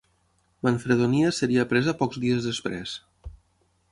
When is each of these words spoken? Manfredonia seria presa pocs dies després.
Manfredonia 0.67 1.27
seria 1.41 1.67
presa 1.75 1.95
pocs 2.01 2.21
dies 2.25 2.49
després. 2.51 2.97